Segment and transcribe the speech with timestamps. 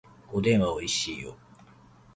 [0.33, 1.37] おでんはおいしいよ